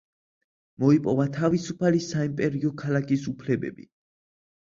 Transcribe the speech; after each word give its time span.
მოიპოვა 0.83 1.25
თავისუფალი 1.35 2.01
საიმპერიო 2.05 2.71
ქალაქის 2.85 3.27
უფლებები. 3.35 3.87